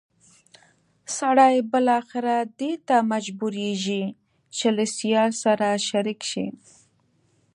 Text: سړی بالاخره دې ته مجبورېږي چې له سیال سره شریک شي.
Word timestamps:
سړی 1.17 1.55
بالاخره 1.71 2.37
دې 2.59 2.71
ته 2.87 2.95
مجبورېږي 3.11 4.03
چې 4.55 4.67
له 4.75 4.85
سیال 4.97 5.29
سره 5.43 5.67
شریک 5.87 6.21
شي. 6.31 6.47